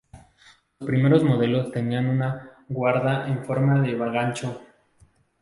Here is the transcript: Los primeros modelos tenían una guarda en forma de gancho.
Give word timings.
Los 0.79 0.87
primeros 0.87 1.23
modelos 1.23 1.71
tenían 1.71 2.07
una 2.07 2.55
guarda 2.67 3.27
en 3.27 3.45
forma 3.45 3.81
de 3.83 3.95
gancho. 3.95 4.59